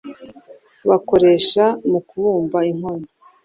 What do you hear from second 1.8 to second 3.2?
mu kubumba inkono